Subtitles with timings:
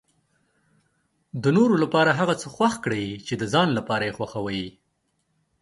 [1.43, 4.65] د نورو لپاره هغه څه خوښ کړئ چې د ځان لپاره یې خوښوي.